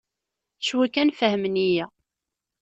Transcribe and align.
Cwi 0.65 0.87
kan 0.93 1.09
fehmen-iyi. 1.19 1.85